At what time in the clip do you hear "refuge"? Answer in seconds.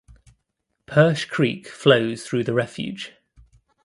2.55-3.13